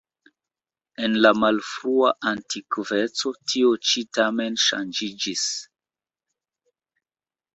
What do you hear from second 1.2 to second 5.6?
la malfrua antikveco tio ĉi tamen ŝanĝiĝis.